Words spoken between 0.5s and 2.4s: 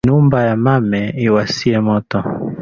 mame iwasie Moto